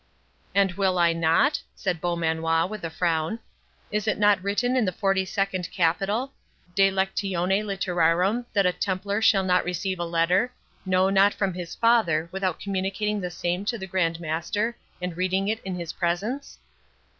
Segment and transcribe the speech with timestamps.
[0.55, 3.37] "And will I not?" said Beaumanoir, with a frown.
[3.91, 6.33] "Is it not written in the forty second capital,
[6.73, 10.51] 'De Lectione Literarum' that a Templar shall not receive a letter,
[10.87, 15.47] no not from his father, without communicating the same to the Grand Master, and reading
[15.47, 16.57] it in his presence?"